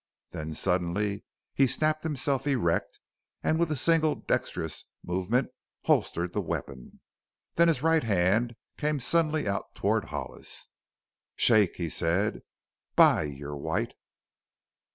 Then 0.31 0.55
suddenly 0.55 1.25
he 1.53 1.67
snapped 1.67 2.01
himself 2.01 2.47
erect 2.47 2.99
and 3.43 3.59
with 3.59 3.69
a 3.69 3.75
single, 3.75 4.15
dexterous 4.15 4.85
movement 5.03 5.51
holstered 5.83 6.33
the 6.33 6.41
weapon. 6.41 7.01
Then 7.53 7.67
his 7.67 7.83
right 7.83 8.01
hand 8.03 8.55
came 8.77 8.99
suddenly 8.99 9.47
out 9.47 9.75
toward 9.75 10.05
Hollis. 10.05 10.69
"Shake!" 11.35 11.75
he 11.75 11.87
said. 11.87 12.41
"By, 12.95 13.25
you're 13.25 13.55
white!" 13.55 13.93